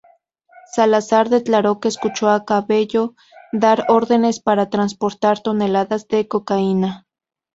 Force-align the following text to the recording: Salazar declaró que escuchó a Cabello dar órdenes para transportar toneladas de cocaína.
Salazar 0.75 1.29
declaró 1.29 1.79
que 1.79 1.87
escuchó 1.87 2.31
a 2.31 2.43
Cabello 2.43 3.13
dar 3.51 3.85
órdenes 3.87 4.39
para 4.39 4.71
transportar 4.71 5.41
toneladas 5.41 6.07
de 6.07 6.27
cocaína. 6.27 7.05